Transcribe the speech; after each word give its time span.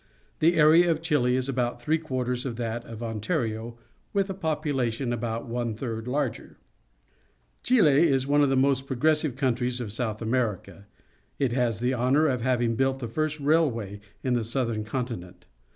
The 0.39 0.55
area 0.55 0.89
of 0.89 1.03
Chile 1.03 1.35
is 1.35 1.47
about 1.47 1.79
three 1.79 1.99
quarters 1.99 2.43
of 2.43 2.55
that 2.55 2.83
of 2.85 3.03
Ontario, 3.03 3.77
with 4.13 4.31
a 4.31 4.33
population 4.33 5.13
about 5.13 5.45
one 5.45 5.75
third 5.75 6.07
larger. 6.07 6.57
Chile 7.61 8.07
is 8.07 8.25
one 8.25 8.41
of 8.41 8.49
the 8.49 8.55
most 8.57 8.87
progressive 8.87 9.35
coun 9.35 9.53
tries 9.53 9.79
of 9.79 9.93
South 9.93 10.19
America. 10.19 10.87
It 11.37 11.51
has 11.51 11.79
the 11.81 11.93
honour 11.93 12.25
of 12.25 12.41
having 12.41 12.75
built 12.75 12.97
the 12.97 13.07
first 13.07 13.39
railway 13.39 13.99
in 14.23 14.33
the 14.33 14.43
southern 14.43 14.83
continent. 14.83 15.45